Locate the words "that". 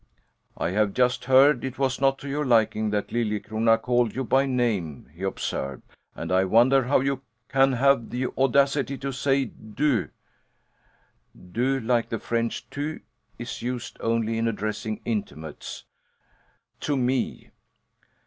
2.89-3.09